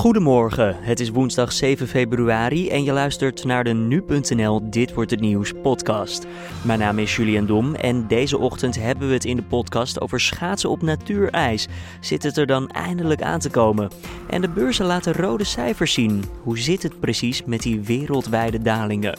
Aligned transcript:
Goedemorgen, 0.00 0.76
het 0.80 1.00
is 1.00 1.10
woensdag 1.10 1.52
7 1.52 1.88
februari 1.88 2.68
en 2.68 2.84
je 2.84 2.92
luistert 2.92 3.44
naar 3.44 3.64
de 3.64 3.72
Nu.nl 3.72 4.70
Dit 4.70 4.94
Wordt 4.94 5.10
Het 5.10 5.20
Nieuws 5.20 5.52
podcast. 5.62 6.26
Mijn 6.64 6.78
naam 6.78 6.98
is 6.98 7.16
Julian 7.16 7.46
Dom 7.46 7.74
en 7.74 8.06
deze 8.06 8.38
ochtend 8.38 8.76
hebben 8.76 9.08
we 9.08 9.14
het 9.14 9.24
in 9.24 9.36
de 9.36 9.42
podcast 9.42 10.00
over 10.00 10.20
schaatsen 10.20 10.70
op 10.70 10.82
natuurijs. 10.82 11.68
Zit 12.00 12.22
het 12.22 12.36
er 12.36 12.46
dan 12.46 12.68
eindelijk 12.68 13.22
aan 13.22 13.40
te 13.40 13.50
komen? 13.50 13.90
En 14.28 14.40
de 14.40 14.48
beurzen 14.48 14.86
laten 14.86 15.12
rode 15.12 15.44
cijfers 15.44 15.92
zien. 15.92 16.24
Hoe 16.42 16.58
zit 16.58 16.82
het 16.82 17.00
precies 17.00 17.44
met 17.44 17.62
die 17.62 17.80
wereldwijde 17.80 18.58
dalingen? 18.58 19.18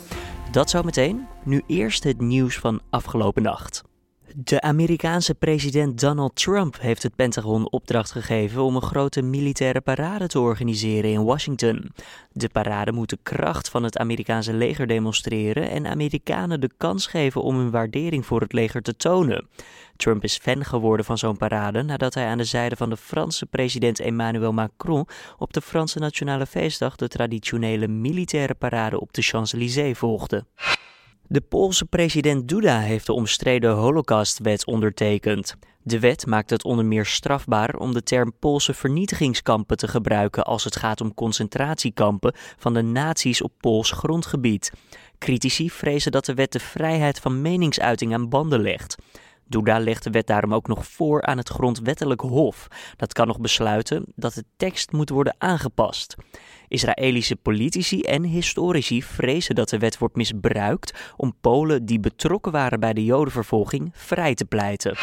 Dat 0.52 0.70
zou 0.70 0.86
meteen, 0.86 1.28
nu 1.44 1.62
eerst 1.68 2.04
het 2.04 2.22
nieuws 2.22 2.58
van 2.58 2.82
afgelopen 2.90 3.44
nacht. 3.44 3.91
De 4.36 4.62
Amerikaanse 4.62 5.36
president 5.36 6.00
Donald 6.00 6.36
Trump 6.36 6.80
heeft 6.80 7.04
het 7.04 7.16
Pentagon 7.16 7.72
opdracht 7.72 8.12
gegeven 8.12 8.62
om 8.62 8.76
een 8.76 8.82
grote 8.82 9.22
militaire 9.22 9.82
parade 9.82 10.28
te 10.28 10.40
organiseren 10.40 11.12
in 11.12 11.24
Washington. 11.24 11.92
De 12.32 12.50
parade 12.50 12.92
moet 12.92 13.10
de 13.10 13.18
kracht 13.24 13.70
van 13.70 13.84
het 13.84 13.98
Amerikaanse 13.98 14.54
leger 14.54 14.88
demonstreren 14.88 15.70
en 15.70 15.88
Amerikanen 15.88 16.62
de 16.62 16.70
kans 16.78 17.08
geven 17.08 17.42
om 17.42 17.58
hun 17.58 17.72
waardering 17.72 18.26
voor 18.26 18.42
het 18.42 18.54
leger 18.54 18.82
te 18.82 18.96
tonen. 18.96 19.48
Trump 19.96 20.24
is 20.24 20.38
fan 20.38 20.66
geworden 20.66 21.06
van 21.06 21.18
zo'n 21.18 21.38
parade 21.38 21.82
nadat 21.82 22.14
hij 22.14 22.26
aan 22.26 22.38
de 22.38 22.44
zijde 22.44 22.76
van 22.76 22.90
de 22.90 22.98
Franse 22.98 23.46
president 23.46 24.00
Emmanuel 24.00 24.54
Macron 24.54 25.08
op 25.38 25.54
de 25.54 25.62
Franse 25.62 26.00
Nationale 26.00 26.46
Feestdag 26.46 26.96
de 26.96 27.08
traditionele 27.08 27.88
militaire 27.88 28.54
parade 28.54 29.00
op 29.00 29.14
de 29.14 29.22
Champs-Élysées 29.22 29.98
volgde. 29.98 30.46
De 31.32 31.42
Poolse 31.42 31.86
president 31.86 32.48
Duda 32.48 32.80
heeft 32.80 33.06
de 33.06 33.14
omstreden 33.14 33.72
Holocaustwet 33.72 34.66
ondertekend. 34.66 35.56
De 35.84 36.00
wet 36.00 36.26
maakt 36.26 36.50
het 36.50 36.64
onder 36.64 36.86
meer 36.86 37.06
strafbaar 37.06 37.76
om 37.76 37.94
de 37.94 38.04
term 38.04 38.34
Poolse 38.40 38.74
vernietigingskampen 38.74 39.78
te 39.78 39.88
gebruiken 39.88 40.44
als 40.44 40.64
het 40.64 40.76
gaat 40.76 41.02
om 41.02 41.14
concentratiekampen 41.14 42.34
van 42.58 42.74
de 42.74 42.82
nazi's 42.82 43.42
op 43.42 43.52
Pools 43.60 43.92
grondgebied. 43.92 44.72
Critici 45.18 45.70
vrezen 45.70 46.12
dat 46.12 46.26
de 46.26 46.34
wet 46.34 46.52
de 46.52 46.60
vrijheid 46.60 47.20
van 47.20 47.42
meningsuiting 47.42 48.14
aan 48.14 48.30
banden 48.30 48.62
legt. 48.62 48.96
Duda 49.52 49.80
legt 49.80 50.04
de 50.04 50.10
wet 50.10 50.28
daarom 50.28 50.54
ook 50.54 50.68
nog 50.68 50.86
voor 50.86 51.22
aan 51.22 51.38
het 51.38 51.50
grondwettelijk 51.50 52.22
hof. 52.22 52.68
Dat 52.96 53.14
kan 53.14 53.28
nog 53.28 53.40
besluiten 53.40 54.06
dat 54.16 54.34
de 54.34 54.44
tekst 54.58 54.92
moet 54.92 55.10
worden 55.10 55.36
aangepast. 55.38 56.16
Israëlische 56.68 57.36
politici 57.36 58.02
en 58.02 58.24
historici 58.24 59.04
vrezen 59.04 59.56
dat 59.56 59.70
de 59.70 59.78
wet 59.78 59.98
wordt 59.98 60.16
misbruikt 60.16 61.14
om 61.18 61.36
Polen 61.42 61.86
die 61.86 62.00
betrokken 62.00 62.52
waren 62.52 62.80
bij 62.80 62.94
de 62.94 63.04
Jodenvervolging 63.04 63.90
vrij 63.94 64.34
te 64.34 64.46
pleiten. 64.46 64.98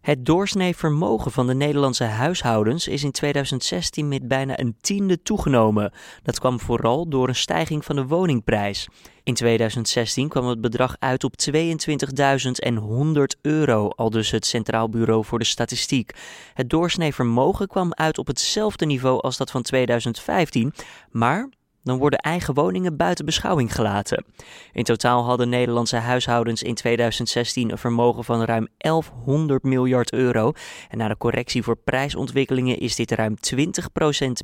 Het 0.00 0.26
doorsnee 0.26 0.76
vermogen 0.76 1.30
van 1.30 1.46
de 1.46 1.54
Nederlandse 1.54 2.04
huishoudens 2.04 2.88
is 2.88 3.04
in 3.04 3.10
2016 3.10 4.08
met 4.08 4.28
bijna 4.28 4.58
een 4.58 4.76
tiende 4.80 5.22
toegenomen. 5.22 5.92
Dat 6.22 6.38
kwam 6.38 6.60
vooral 6.60 7.08
door 7.08 7.28
een 7.28 7.34
stijging 7.34 7.84
van 7.84 7.96
de 7.96 8.06
woningprijs. 8.06 8.88
In 9.22 9.34
2016 9.34 10.28
kwam 10.28 10.46
het 10.46 10.60
bedrag 10.60 10.96
uit 10.98 11.24
op 11.24 11.34
22.100 11.50 13.22
euro, 13.42 13.88
al 13.88 14.10
dus 14.10 14.30
het 14.30 14.46
Centraal 14.46 14.88
Bureau 14.88 15.24
voor 15.24 15.38
de 15.38 15.44
Statistiek. 15.44 16.14
Het 16.54 16.70
doorsnee 16.70 17.14
vermogen 17.14 17.66
kwam 17.66 17.94
uit 17.94 18.18
op 18.18 18.26
hetzelfde 18.26 18.86
niveau 18.86 19.20
als 19.20 19.36
dat 19.36 19.50
van 19.50 19.62
2015, 19.62 20.72
maar 21.10 21.48
dan 21.82 21.98
worden 21.98 22.18
eigen 22.18 22.54
woningen 22.54 22.96
buiten 22.96 23.24
beschouwing 23.24 23.74
gelaten. 23.74 24.24
In 24.72 24.84
totaal 24.84 25.24
hadden 25.24 25.48
Nederlandse 25.48 25.96
huishoudens 25.96 26.62
in 26.62 26.74
2016 26.74 27.70
een 27.70 27.78
vermogen 27.78 28.24
van 28.24 28.44
ruim 28.44 28.68
1100 28.76 29.62
miljard 29.62 30.12
euro. 30.12 30.52
En 30.88 30.98
na 30.98 31.08
de 31.08 31.16
correctie 31.16 31.62
voor 31.62 31.76
prijsontwikkelingen 31.76 32.78
is 32.78 32.96
dit 32.96 33.10
ruim 33.10 33.34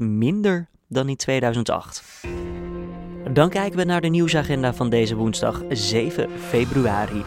20% 0.01 0.07
minder 0.07 0.69
dan 0.89 1.09
in 1.09 1.17
2008. 1.17 2.05
Dan 3.33 3.49
kijken 3.49 3.79
we 3.79 3.85
naar 3.85 4.01
de 4.01 4.09
nieuwsagenda 4.09 4.75
van 4.75 4.89
deze 4.89 5.17
woensdag 5.17 5.63
7 5.69 6.31
februari. 6.31 7.25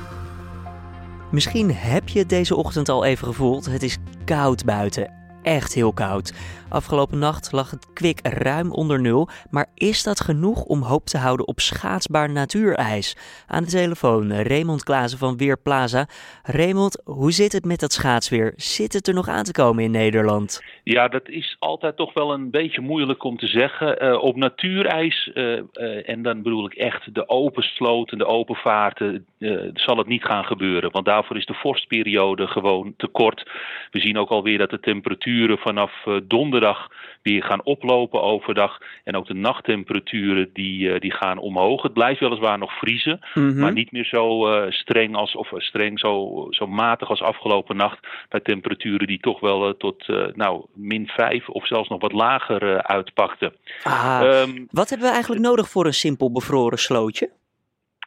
Misschien 1.31 1.73
heb 1.73 2.09
je 2.09 2.19
het 2.19 2.29
deze 2.29 2.56
ochtend 2.56 2.89
al 2.89 3.06
even 3.06 3.28
gevoeld. 3.28 3.66
Het 3.66 3.83
is 3.83 3.97
koud 4.25 4.66
buiten 4.66 5.19
echt 5.41 5.73
heel 5.73 5.94
koud. 5.94 6.33
Afgelopen 6.72 7.19
nacht 7.19 7.52
lag 7.52 7.72
het 7.72 7.94
kwik 7.94 8.19
ruim 8.24 8.72
onder 8.72 9.02
nul, 9.02 9.30
maar 9.50 9.68
is 9.75 10.03
dat 10.03 10.19
genoeg 10.19 10.63
om 10.63 10.81
hoop 10.81 11.06
te 11.06 11.18
houden 11.18 11.47
op 11.47 11.59
schaatsbaar 11.59 12.31
natuurijs? 12.31 13.18
Aan 13.47 13.63
de 13.63 13.69
telefoon 13.69 14.31
Raymond 14.34 14.84
Klaassen 14.84 15.19
van 15.19 15.38
Weerplaza. 15.38 16.07
Raymond, 16.44 17.02
hoe 17.06 17.31
zit 17.31 17.52
het 17.52 17.66
met 17.66 17.80
dat 17.80 17.94
schaatsweer? 17.94 18.53
Zit 18.56 18.94
het 18.94 19.07
er 19.07 19.13
nog 19.13 19.28
aan 19.28 19.44
te 19.44 19.52
komen 19.52 19.84
in 19.84 19.91
Nederland? 19.91 20.63
Ja, 20.84 21.07
dat 21.07 21.30
is 21.30 21.56
altijd 21.59 21.96
toch 21.96 22.13
wel 22.13 22.34
een 22.34 22.52
beetje 22.52 22.81
moeilijk 22.81 23.24
om 23.24 23.38
te 23.38 23.47
zeggen. 23.47 24.03
Uh, 24.03 24.24
op 24.24 24.36
natuurijs, 24.36 25.31
uh, 25.34 25.44
uh, 25.74 26.09
en 26.09 26.22
dan 26.22 26.41
bedoel 26.41 26.66
ik 26.66 26.74
echt 26.74 27.13
de 27.13 27.30
open 27.30 27.63
sloten, 27.63 28.18
de 28.18 28.25
open 28.25 28.56
vaarten, 28.56 29.25
zal 29.74 29.97
het 29.97 30.07
niet 30.07 30.24
gaan 30.24 30.46
gebeuren. 30.46 30.91
Want 30.91 31.06
daarvoor 31.06 31.38
is 31.38 31.46
de 31.46 31.53
vorstperiode 31.53 32.47
gewoon 32.47 32.94
te 32.97 33.07
kort. 33.07 33.50
We 33.91 34.00
zien 34.00 34.18
ook 34.18 34.30
alweer 34.30 34.57
dat 34.57 34.69
de 34.69 34.80
temperaturen 34.80 35.57
vanaf 35.57 35.91
donderdag 36.24 36.57
weer 37.21 37.43
gaan 37.43 37.63
oplopen 37.63 38.21
overdag. 38.21 38.77
En 39.03 39.15
ook 39.15 39.27
de 39.27 39.33
nachttemperaturen 39.33 40.49
die, 40.53 40.99
die 40.99 41.13
gaan 41.13 41.37
omhoog. 41.37 41.81
Het 41.81 41.93
blijft 41.93 42.19
weliswaar 42.19 42.57
nog 42.57 42.77
vriezen, 42.77 43.19
mm 43.33 43.49
-hmm. 43.49 43.59
maar 43.59 43.71
niet 43.71 43.91
meer 43.91 44.05
zo 44.05 44.47
streng 44.69 45.15
als 45.15 45.35
of 45.35 45.49
streng, 45.55 45.99
zo, 45.99 46.45
zo 46.49 46.67
matig 46.67 47.09
als 47.09 47.21
afgelopen 47.21 47.75
nacht. 47.75 47.99
Bij 48.29 48.39
temperaturen 48.39 49.07
die 49.07 49.19
toch 49.19 49.39
wel 49.39 49.77
tot 49.77 50.07
nou 50.35 50.65
min 50.73 51.07
5 51.07 51.49
of 51.49 51.67
zelfs 51.67 51.89
nog 51.89 52.01
wat 52.01 52.13
lager 52.13 52.63
uh, 52.63 52.77
uitpakte. 52.77 53.53
Ah, 53.83 54.21
um, 54.23 54.67
wat 54.71 54.89
hebben 54.89 55.07
we 55.07 55.13
eigenlijk 55.13 55.43
nodig 55.43 55.69
voor 55.69 55.85
een 55.85 55.93
simpel 55.93 56.31
bevroren 56.31 56.79
slootje? 56.79 57.29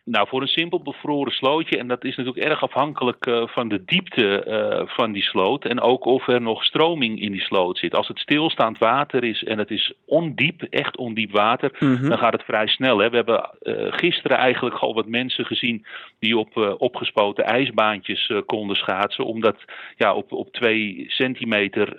Nou, 0.04 0.28
voor 0.28 0.40
een 0.40 0.48
simpel 0.48 0.82
bevroren 0.82 1.32
slootje, 1.32 1.78
en 1.78 1.88
dat 1.88 2.04
is 2.04 2.16
natuurlijk 2.16 2.44
erg 2.44 2.62
afhankelijk 2.62 3.26
uh, 3.26 3.46
van 3.46 3.68
de 3.68 3.84
diepte 3.84 4.44
uh, 4.46 4.88
van 4.88 5.12
die 5.12 5.22
sloot 5.22 5.64
en 5.64 5.80
ook 5.80 6.04
of 6.04 6.28
er 6.28 6.40
nog 6.40 6.64
stroming 6.64 7.20
in 7.20 7.32
die 7.32 7.40
sloot 7.40 7.78
zit. 7.78 7.94
Als 7.94 8.08
het 8.08 8.18
stilstaand 8.18 8.78
water 8.78 9.24
is 9.24 9.44
en 9.44 9.58
het 9.58 9.70
is 9.70 9.92
ondiep, 10.06 10.62
echt 10.62 10.96
ondiep 10.96 11.30
water, 11.30 11.76
mm 11.78 11.96
-hmm. 11.96 12.08
dan 12.08 12.18
gaat 12.18 12.32
het 12.32 12.42
vrij 12.42 12.66
snel. 12.66 12.98
Hè. 12.98 13.10
We 13.10 13.16
hebben 13.16 13.50
uh, 13.62 13.92
gisteren 13.92 14.36
eigenlijk 14.36 14.76
al 14.76 14.94
wat 14.94 15.06
mensen 15.06 15.44
gezien 15.44 15.86
die 16.18 16.38
op 16.38 16.76
opgespoten 16.78 17.44
ijsbaantjes 17.44 18.32
konden 18.46 18.76
schaatsen, 18.76 19.24
omdat 19.24 19.56
ja, 19.96 20.14
op, 20.14 20.32
op 20.32 20.52
twee 20.52 21.04
centimeter, 21.08 21.96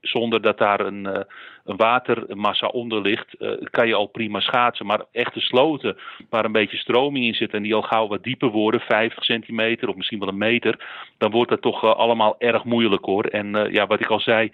zonder 0.00 0.42
dat 0.42 0.58
daar 0.58 0.80
een 0.80 1.26
een 1.64 1.76
watermassa 1.76 2.66
onder 2.66 3.00
ligt, 3.00 3.34
uh, 3.38 3.50
kan 3.70 3.86
je 3.86 3.94
al 3.94 4.06
prima 4.06 4.40
schaatsen. 4.40 4.86
Maar 4.86 5.04
echte 5.12 5.40
sloten 5.40 5.96
waar 6.30 6.44
een 6.44 6.52
beetje 6.52 6.76
stroming 6.76 7.26
in 7.26 7.34
zit 7.34 7.52
en 7.52 7.62
die 7.62 7.74
al 7.74 7.82
gauw 7.82 8.08
wat 8.08 8.22
dieper 8.22 8.48
worden, 8.48 8.80
50 8.80 9.24
centimeter 9.24 9.88
of 9.88 9.96
misschien 9.96 10.18
wel 10.18 10.28
een 10.28 10.38
meter, 10.38 10.86
dan 11.18 11.30
wordt 11.30 11.50
dat 11.50 11.62
toch 11.62 11.84
uh, 11.84 11.94
allemaal 11.94 12.34
erg 12.38 12.64
moeilijk 12.64 13.04
hoor. 13.04 13.24
En 13.24 13.56
uh, 13.56 13.72
ja, 13.72 13.86
wat 13.86 14.00
ik 14.00 14.06
al 14.06 14.20
zei, 14.20 14.50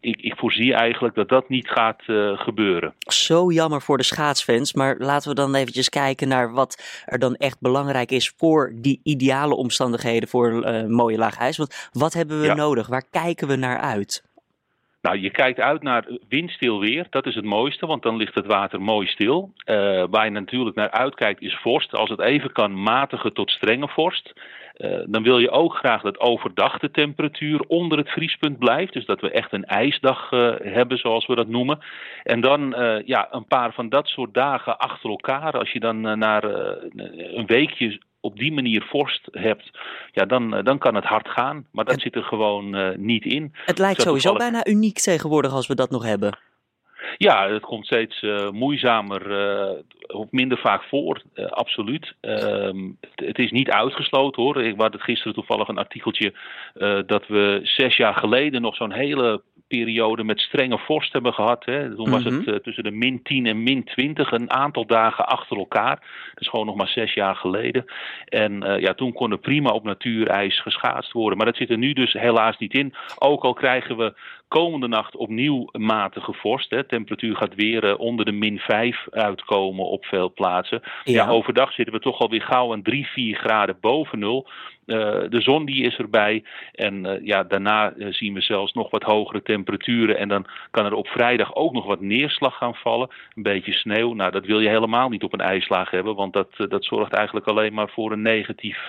ik, 0.00 0.20
ik, 0.20 0.36
voorzie 0.36 0.74
eigenlijk 0.74 1.14
dat 1.14 1.28
dat 1.28 1.48
niet 1.48 1.68
gaat 1.68 2.02
gebeuren. 2.34 2.94
Zo 2.98 3.50
jammer 3.50 3.82
voor 3.82 3.96
de 3.96 4.02
schaatsfans, 4.02 4.74
maar 4.74 4.96
laten 4.98 5.28
we 5.28 5.34
dan 5.34 5.54
eventjes 5.54 5.88
kijken 5.88 6.28
naar 6.28 6.52
wat 6.52 7.02
er 7.06 7.18
dan 7.18 7.34
echt 7.34 7.60
belangrijk 7.60 8.10
is 8.10 8.32
voor 8.36 8.72
die 8.74 9.00
ideale 9.02 9.54
omstandigheden 9.54 10.28
voor 10.28 10.64
een 10.64 10.92
mooie 10.92 11.18
laag 11.18 11.38
ijs. 11.38 11.56
Want 11.56 11.90
wat 11.92 12.12
hebben 12.12 12.40
we 12.40 12.46
ja. 12.46 12.54
nodig? 12.54 12.86
Waar 12.86 13.04
kijken 13.10 13.48
we 13.48 13.56
naar 13.56 13.78
uit? 13.78 14.29
Nou, 15.02 15.18
je 15.20 15.30
kijkt 15.30 15.60
uit 15.60 15.82
naar 15.82 16.06
windstil 16.28 16.80
weer. 16.80 17.06
Dat 17.10 17.26
is 17.26 17.34
het 17.34 17.44
mooiste, 17.44 17.86
want 17.86 18.02
dan 18.02 18.16
ligt 18.16 18.34
het 18.34 18.46
water 18.46 18.80
mooi 18.80 19.06
stil. 19.06 19.52
Uh, 19.64 20.04
waar 20.10 20.24
je 20.24 20.30
natuurlijk 20.30 20.76
naar 20.76 20.90
uitkijkt 20.90 21.40
is 21.40 21.54
vorst. 21.54 21.94
Als 21.94 22.10
het 22.10 22.20
even 22.20 22.52
kan, 22.52 22.82
matige 22.82 23.32
tot 23.32 23.50
strenge 23.50 23.88
vorst. 23.88 24.32
Uh, 24.76 25.00
dan 25.06 25.22
wil 25.22 25.38
je 25.38 25.50
ook 25.50 25.74
graag 25.74 26.02
dat 26.02 26.20
overdag 26.20 26.78
de 26.78 26.90
temperatuur 26.90 27.60
onder 27.60 27.98
het 27.98 28.08
vriespunt 28.08 28.58
blijft. 28.58 28.92
Dus 28.92 29.06
dat 29.06 29.20
we 29.20 29.30
echt 29.30 29.52
een 29.52 29.64
ijsdag 29.64 30.32
uh, 30.32 30.52
hebben, 30.62 30.98
zoals 30.98 31.26
we 31.26 31.34
dat 31.34 31.48
noemen. 31.48 31.78
En 32.22 32.40
dan 32.40 32.74
ja, 33.04 33.28
een 33.30 33.46
paar 33.46 33.72
van 33.72 33.88
dat 33.88 34.06
soort 34.08 34.34
dagen 34.34 34.78
achter 34.78 35.10
elkaar. 35.10 35.58
Als 35.58 35.70
je 35.70 35.80
dan 35.80 36.00
naar 36.18 36.44
een 36.44 37.46
weekje 37.46 38.00
op 38.20 38.36
die 38.38 38.52
manier 38.52 38.82
vorst 38.82 39.28
hebt, 39.30 39.70
ja, 40.12 40.24
dan, 40.24 40.60
dan 40.64 40.78
kan 40.78 40.94
het 40.94 41.04
hard 41.04 41.28
gaan. 41.28 41.66
Maar 41.72 41.84
dat 41.84 42.00
zit 42.00 42.14
er 42.14 42.22
gewoon 42.22 42.76
uh, 42.76 42.96
niet 42.96 43.24
in. 43.24 43.54
Het 43.64 43.78
lijkt 43.78 44.02
sowieso 44.02 44.34
bijna 44.34 44.66
uniek 44.66 44.98
tegenwoordig 44.98 45.52
als 45.52 45.66
we 45.66 45.74
dat 45.74 45.90
nog 45.90 46.04
hebben. 46.04 46.38
Ja, 47.16 47.48
het 47.48 47.62
komt 47.62 47.86
steeds 47.86 48.22
uh, 48.22 48.50
moeizamer 48.50 49.30
uh, 49.30 49.78
of 50.06 50.26
minder 50.30 50.58
vaak 50.58 50.82
voor, 50.82 51.22
uh, 51.34 51.46
absoluut. 51.46 52.14
Ehm, 52.20 52.90
het, 53.00 53.26
het, 53.26 53.38
is 53.38 53.50
niet 53.50 53.70
uitgesloten 53.70 54.42
hoor. 54.42 54.62
Ik 54.62 54.80
had 54.80 54.92
het 54.92 55.02
gisteren 55.02 55.34
toevallig 55.34 55.68
een 55.68 55.78
artikeltje 55.78 56.32
dat 57.06 57.26
we 57.26 57.60
zes 57.62 57.96
jaar 57.96 58.14
geleden 58.14 58.62
nog 58.62 58.76
zo'n 58.76 58.92
hele 58.92 59.42
periode 59.76 60.24
met 60.24 60.40
strenge 60.40 60.78
vorst 60.78 61.12
hebben 61.12 61.32
gehad. 61.32 61.64
Hè. 61.64 61.94
Toen 61.94 62.10
was 62.10 62.24
mm 62.24 62.28
-hmm. 62.28 62.38
het 62.38 62.46
uh, 62.46 62.54
tussen 62.54 62.84
de 62.84 62.90
min 62.90 63.22
10 63.22 63.46
en 63.46 63.62
min 63.62 63.84
20 63.84 64.32
een 64.32 64.50
aantal 64.50 64.86
dagen 64.86 65.26
achter 65.26 65.56
elkaar. 65.56 65.96
Dat 66.34 66.40
is 66.40 66.48
gewoon 66.48 66.66
nog 66.66 66.76
maar 66.76 66.88
zes 66.88 67.14
jaar 67.14 67.36
geleden. 67.36 67.84
En 68.24 68.64
uh, 68.64 68.78
ja, 68.78 68.94
toen 68.94 69.12
kon 69.12 69.30
er 69.30 69.38
prima 69.38 69.70
op 69.70 69.84
natuurijs 69.84 70.60
geschaatst 70.60 71.12
worden. 71.12 71.36
Maar 71.36 71.46
dat 71.46 71.56
zit 71.56 71.70
er 71.70 71.78
nu 71.78 71.92
dus 71.92 72.12
helaas 72.12 72.58
niet 72.58 72.74
in. 72.74 72.94
Ook 73.18 73.42
al 73.42 73.52
krijgen 73.52 73.96
we 73.96 74.14
Komende 74.50 74.88
nacht 74.88 75.16
opnieuw 75.16 75.68
matige 75.72 76.32
vorst. 76.32 76.70
De 76.70 76.86
temperatuur 76.86 77.36
gaat 77.36 77.54
weer 77.54 77.96
onder 77.96 78.24
de 78.24 78.32
min 78.32 78.58
5 78.58 79.06
uitkomen 79.10 79.84
op 79.84 80.04
veel 80.04 80.32
plaatsen. 80.32 80.82
Ja. 81.04 81.28
overdag 81.28 81.72
zitten 81.72 81.94
we 81.94 82.00
toch 82.00 82.18
alweer 82.18 82.42
gauw 82.42 82.72
aan 82.72 82.82
3, 82.82 83.06
4 83.06 83.36
graden 83.36 83.76
boven 83.80 84.18
nul. 84.18 84.46
Uh, 84.86 84.96
de 85.28 85.40
zon 85.40 85.64
die 85.64 85.84
is 85.84 85.96
erbij. 85.96 86.44
En 86.72 87.04
uh, 87.04 87.26
ja, 87.26 87.44
daarna 87.44 87.94
uh, 87.96 88.12
zien 88.12 88.34
we 88.34 88.40
zelfs 88.40 88.72
nog 88.72 88.90
wat 88.90 89.02
hogere 89.02 89.42
temperaturen. 89.42 90.18
En 90.18 90.28
dan 90.28 90.46
kan 90.70 90.84
er 90.84 90.94
op 90.94 91.06
vrijdag 91.06 91.54
ook 91.54 91.72
nog 91.72 91.86
wat 91.86 92.00
neerslag 92.00 92.56
gaan 92.56 92.74
vallen. 92.74 93.08
Een 93.34 93.42
beetje 93.42 93.72
sneeuw. 93.72 94.14
Nou, 94.14 94.30
dat 94.30 94.46
wil 94.46 94.60
je 94.60 94.68
helemaal 94.68 95.08
niet 95.08 95.22
op 95.22 95.32
een 95.32 95.40
ijslaag 95.40 95.90
hebben. 95.90 96.14
Want 96.14 96.32
dat, 96.32 96.48
dat 96.56 96.84
zorgt 96.84 97.12
eigenlijk 97.12 97.46
alleen 97.46 97.74
maar 97.74 97.88
voor 97.88 98.12
een 98.12 98.22
negatief 98.22 98.88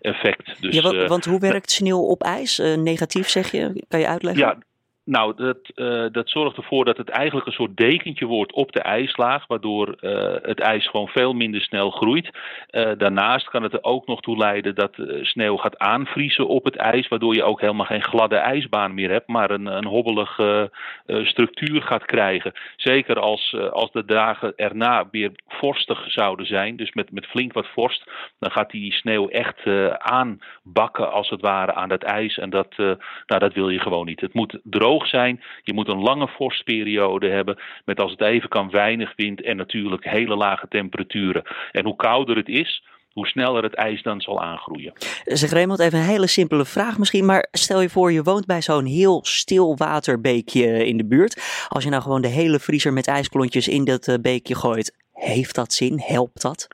effect. 0.00 0.62
Dus, 0.62 0.74
ja, 0.74 0.82
want, 0.82 1.08
want 1.08 1.24
hoe 1.24 1.40
werkt 1.40 1.70
sneeuw 1.70 2.00
op 2.00 2.22
ijs? 2.22 2.58
negatief 2.76 3.28
zeg 3.28 3.50
je? 3.50 3.84
Kan 3.88 4.00
je 4.00 4.08
uitleggen? 4.08 4.46
Ja, 4.46 4.58
nou, 5.06 5.34
dat, 5.36 5.58
uh, 5.74 6.04
dat 6.12 6.30
zorgt 6.30 6.56
ervoor 6.56 6.84
dat 6.84 6.96
het 6.96 7.08
eigenlijk 7.08 7.46
een 7.46 7.52
soort 7.52 7.76
dekentje 7.76 8.26
wordt 8.26 8.52
op 8.52 8.72
de 8.72 8.80
ijslaag, 8.80 9.46
waardoor 9.46 9.96
uh, 10.00 10.34
het 10.42 10.60
ijs 10.60 10.88
gewoon 10.88 11.08
veel 11.08 11.32
minder 11.32 11.60
snel 11.60 11.90
groeit. 11.90 12.30
Uh, 12.70 12.90
daarnaast 12.98 13.48
kan 13.48 13.62
het 13.62 13.72
er 13.72 13.82
ook 13.82 14.06
nog 14.06 14.20
toe 14.20 14.36
leiden 14.36 14.74
dat 14.74 14.94
sneeuw 15.20 15.56
gaat 15.56 15.78
aanvriezen 15.78 16.48
op 16.48 16.64
het 16.64 16.76
ijs, 16.76 17.08
waardoor 17.08 17.34
je 17.34 17.44
ook 17.44 17.60
helemaal 17.60 17.86
geen 17.86 18.02
gladde 18.02 18.36
ijsbaan 18.36 18.94
meer 18.94 19.10
hebt, 19.10 19.28
maar 19.28 19.50
een, 19.50 19.66
een 19.66 19.84
hobbelige 19.84 20.70
structuur 21.06 21.82
gaat 21.82 22.04
krijgen. 22.04 22.52
Zeker 22.76 23.20
als, 23.20 23.56
als 23.70 23.92
de 23.92 24.04
dagen 24.04 24.52
erna 24.56 25.08
weer 25.10 25.30
vorstig 25.48 26.10
zouden 26.10 26.46
zijn, 26.46 26.76
dus 26.76 26.92
met, 26.92 27.12
met 27.12 27.26
flink 27.26 27.52
wat 27.52 27.66
vorst, 27.66 28.10
dan 28.38 28.50
gaat 28.50 28.70
die 28.70 28.92
sneeuw 28.92 29.28
echt 29.28 29.66
aanbakken 29.98 31.12
als 31.12 31.30
het 31.30 31.40
ware 31.40 31.74
aan 31.74 31.90
het 31.90 32.02
ijs. 32.02 32.38
En 32.38 32.50
dat, 32.50 32.76
nou, 32.76 32.98
dat 33.26 33.54
wil 33.54 33.68
je 33.68 33.80
gewoon 33.80 34.06
niet. 34.06 34.20
Het 34.20 34.34
moet 34.34 34.58
droog 34.62 34.95
zijn. 35.04 35.42
Je 35.62 35.72
moet 35.72 35.88
een 35.88 36.02
lange 36.02 36.28
vorstperiode 36.28 37.28
hebben 37.28 37.58
met 37.84 38.00
als 38.00 38.10
het 38.10 38.20
even 38.20 38.48
kan 38.48 38.70
weinig 38.70 39.12
wind 39.16 39.42
en 39.42 39.56
natuurlijk 39.56 40.04
hele 40.04 40.36
lage 40.36 40.66
temperaturen. 40.68 41.42
En 41.72 41.84
hoe 41.84 41.96
kouder 41.96 42.36
het 42.36 42.48
is, 42.48 42.82
hoe 43.16 43.26
sneller 43.26 43.62
het 43.62 43.74
ijs 43.74 44.02
dan 44.02 44.20
zal 44.20 44.42
aangroeien. 44.42 44.92
Zeg 45.24 45.50
Raymond, 45.50 45.80
even 45.80 45.98
een 45.98 46.04
hele 46.04 46.26
simpele 46.26 46.64
vraag 46.64 46.98
misschien, 46.98 47.24
maar 47.24 47.48
stel 47.50 47.80
je 47.80 47.88
voor 47.88 48.12
je 48.12 48.22
woont 48.22 48.46
bij 48.46 48.62
zo'n 48.62 48.84
heel 48.84 49.20
stil 49.24 49.76
waterbeekje 49.76 50.86
in 50.86 50.96
de 50.96 51.06
buurt. 51.06 51.66
Als 51.68 51.84
je 51.84 51.90
nou 51.90 52.02
gewoon 52.02 52.22
de 52.22 52.28
hele 52.28 52.58
vriezer 52.58 52.92
met 52.92 53.06
ijsklontjes 53.06 53.68
in 53.68 53.84
dat 53.84 54.08
eh, 54.08 54.14
beekje 54.22 54.54
gooit, 54.54 54.96
heeft 55.12 55.54
dat 55.54 55.72
zin? 55.72 55.98
Helpt 55.98 56.42
dat? 56.42 56.68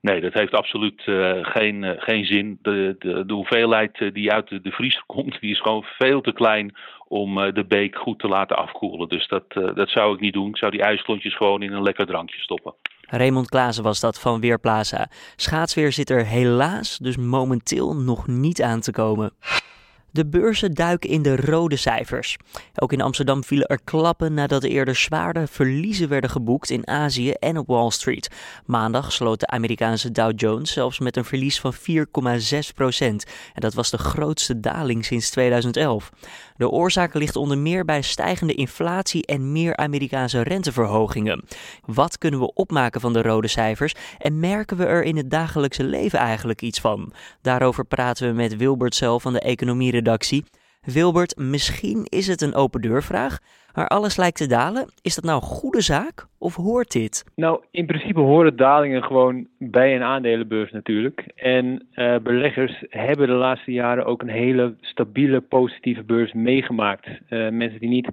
Nee, 0.00 0.20
dat 0.20 0.32
heeft 0.32 0.52
absoluut 0.52 1.06
uh, 1.06 1.32
geen, 1.42 1.82
uh, 1.82 1.90
geen 1.96 2.24
zin. 2.24 2.58
De, 2.62 2.96
de, 2.98 3.26
de 3.26 3.32
hoeveelheid 3.32 4.10
die 4.12 4.32
uit 4.32 4.48
de, 4.48 4.60
de 4.60 4.70
vriezer 4.70 5.02
komt, 5.06 5.40
die 5.40 5.50
is 5.50 5.60
gewoon 5.60 5.84
veel 5.98 6.20
te 6.20 6.32
klein 6.32 6.74
om 7.08 7.34
de 7.34 7.64
beek 7.68 7.96
goed 7.96 8.18
te 8.18 8.28
laten 8.28 8.56
afkoelen. 8.56 9.08
Dus 9.08 9.28
dat, 9.28 9.44
dat 9.74 9.88
zou 9.88 10.14
ik 10.14 10.20
niet 10.20 10.32
doen. 10.32 10.48
Ik 10.48 10.56
zou 10.56 10.70
die 10.70 10.82
ijsklontjes 10.82 11.36
gewoon 11.36 11.62
in 11.62 11.72
een 11.72 11.82
lekker 11.82 12.06
drankje 12.06 12.40
stoppen. 12.40 12.74
Raymond 13.08 13.48
Klaassen 13.48 13.84
was 13.84 14.00
dat 14.00 14.20
van 14.20 14.40
Weerplaza. 14.40 15.08
Schaatsweer 15.36 15.92
zit 15.92 16.10
er 16.10 16.26
helaas 16.26 16.98
dus 16.98 17.16
momenteel 17.16 17.94
nog 17.94 18.26
niet 18.26 18.62
aan 18.62 18.80
te 18.80 18.92
komen. 18.92 19.32
De 20.16 20.26
beurzen 20.26 20.74
duiken 20.74 21.10
in 21.10 21.22
de 21.22 21.36
rode 21.36 21.76
cijfers. 21.76 22.36
Ook 22.74 22.92
in 22.92 23.00
Amsterdam 23.00 23.44
vielen 23.44 23.66
er 23.66 23.80
klappen 23.84 24.34
nadat 24.34 24.62
er 24.62 24.70
eerder 24.70 24.94
zware 24.94 25.46
verliezen 25.46 26.08
werden 26.08 26.30
geboekt 26.30 26.70
in 26.70 26.88
Azië 26.88 27.30
en 27.30 27.58
op 27.58 27.66
Wall 27.66 27.90
Street. 27.90 28.30
Maandag 28.66 29.12
sloot 29.12 29.40
de 29.40 29.46
Amerikaanse 29.46 30.12
Dow 30.12 30.32
Jones 30.36 30.72
zelfs 30.72 30.98
met 30.98 31.16
een 31.16 31.24
verlies 31.24 31.60
van 31.60 31.74
4,6 31.74 31.78
procent. 32.74 33.24
En 33.54 33.60
dat 33.60 33.74
was 33.74 33.90
de 33.90 33.98
grootste 33.98 34.60
daling 34.60 35.04
sinds 35.04 35.30
2011. 35.30 36.10
De 36.56 36.70
oorzaak 36.70 37.14
ligt 37.14 37.36
onder 37.36 37.58
meer 37.58 37.84
bij 37.84 38.02
stijgende 38.02 38.54
inflatie 38.54 39.26
en 39.26 39.52
meer 39.52 39.76
Amerikaanse 39.76 40.42
renteverhogingen. 40.42 41.44
Wat 41.84 42.18
kunnen 42.18 42.40
we 42.40 42.54
opmaken 42.54 43.00
van 43.00 43.12
de 43.12 43.22
rode 43.22 43.48
cijfers 43.48 43.94
en 44.18 44.40
merken 44.40 44.76
we 44.76 44.84
er 44.84 45.02
in 45.02 45.16
het 45.16 45.30
dagelijkse 45.30 45.84
leven 45.84 46.18
eigenlijk 46.18 46.62
iets 46.62 46.80
van? 46.80 47.12
Daarover 47.42 47.84
praten 47.84 48.28
we 48.28 48.34
met 48.34 48.56
Wilbert 48.56 48.94
zelf 48.94 49.22
van 49.22 49.32
de 49.32 49.40
economie 49.40 49.92
Wilbert, 50.92 51.36
misschien 51.36 52.04
is 52.04 52.26
het 52.26 52.40
een 52.40 52.54
open 52.54 52.80
deurvraag, 52.80 53.38
maar 53.74 53.86
alles 53.86 54.16
lijkt 54.16 54.36
te 54.36 54.46
dalen. 54.46 54.90
Is 55.02 55.14
dat 55.14 55.24
nou 55.24 55.36
een 55.36 55.48
goede 55.48 55.80
zaak 55.80 56.26
of 56.38 56.54
hoort 56.54 56.92
dit? 56.92 57.24
Nou, 57.34 57.60
in 57.70 57.86
principe 57.86 58.20
horen 58.20 58.56
dalingen 58.56 59.02
gewoon 59.02 59.46
bij 59.58 59.94
een 59.94 60.02
aandelenbeurs 60.02 60.72
natuurlijk. 60.72 61.20
En 61.34 61.86
uh, 61.94 62.16
beleggers 62.22 62.84
hebben 62.88 63.26
de 63.26 63.32
laatste 63.32 63.72
jaren 63.72 64.04
ook 64.04 64.22
een 64.22 64.28
hele 64.28 64.74
stabiele, 64.80 65.40
positieve 65.40 66.02
beurs 66.02 66.32
meegemaakt. 66.32 67.06
Uh, 67.06 67.48
mensen 67.48 67.80
die 67.80 67.88
niet 67.88 68.08